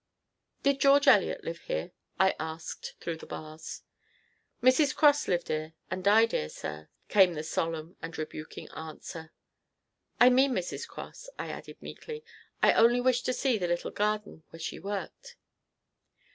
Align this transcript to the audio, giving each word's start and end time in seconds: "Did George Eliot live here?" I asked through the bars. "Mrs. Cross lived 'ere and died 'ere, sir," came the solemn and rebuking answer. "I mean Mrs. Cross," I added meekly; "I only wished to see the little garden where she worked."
"Did 0.63 0.81
George 0.81 1.07
Eliot 1.07 1.43
live 1.43 1.59
here?" 1.59 1.91
I 2.19 2.33
asked 2.39 2.95
through 2.99 3.17
the 3.17 3.27
bars. 3.27 3.83
"Mrs. 4.63 4.95
Cross 4.95 5.27
lived 5.27 5.51
'ere 5.51 5.73
and 5.91 6.03
died 6.03 6.33
'ere, 6.33 6.49
sir," 6.49 6.89
came 7.07 7.35
the 7.35 7.43
solemn 7.43 7.97
and 8.01 8.17
rebuking 8.17 8.67
answer. 8.71 9.31
"I 10.19 10.31
mean 10.31 10.53
Mrs. 10.53 10.87
Cross," 10.87 11.29
I 11.37 11.51
added 11.51 11.79
meekly; 11.83 12.23
"I 12.63 12.73
only 12.73 12.99
wished 12.99 13.27
to 13.27 13.33
see 13.33 13.59
the 13.59 13.67
little 13.67 13.91
garden 13.91 14.41
where 14.49 14.59
she 14.59 14.79
worked." 14.79 15.35